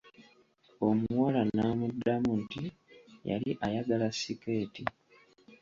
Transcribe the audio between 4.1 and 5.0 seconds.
sikeeti.